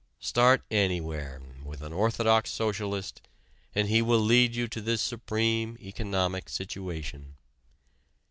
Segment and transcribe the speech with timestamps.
[0.19, 3.21] Start anywhere, with an orthodox socialist
[3.75, 7.35] and he will lead you to this supreme economic situation.